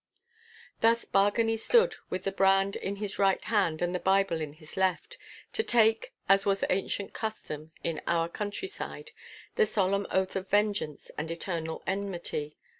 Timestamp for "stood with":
1.59-2.23